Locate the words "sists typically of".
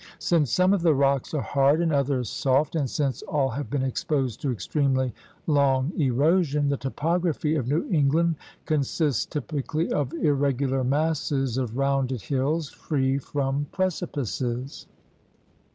8.79-10.11